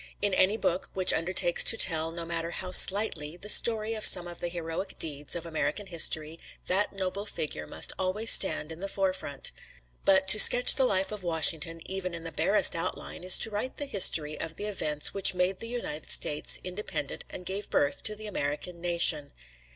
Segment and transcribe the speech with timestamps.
[0.19, 4.27] In any book which undertakes to tell, no matter how slightly, the story of some
[4.27, 8.87] of the heroic deeds of American history, that noble figure must always stand in the
[8.89, 9.51] fore front.
[10.03, 13.77] But to sketch the life of Washington even in the barest outline is to write
[13.77, 18.15] the history of the events which made the United States independent and gave birth to
[18.15, 19.31] the American nation.